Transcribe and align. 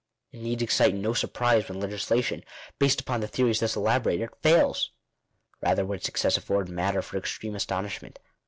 It 0.31 0.39
needs 0.41 0.63
ex 0.63 0.77
cite 0.77 0.95
no 0.95 1.13
surprise 1.13 1.69
when 1.69 1.79
legislation, 1.79 2.43
based 2.79 2.99
upon 2.99 3.19
the 3.21 3.27
theories 3.27 3.59
thus 3.59 3.75
elaborated, 3.75 4.31
fails. 4.41 4.89
Rather 5.61 5.85
would 5.85 5.97
its 5.97 6.05
success 6.07 6.37
afford 6.37 6.69
matter 6.69 7.03
for 7.03 7.19
extreme 7.19 7.53
astonishment. 7.55 8.17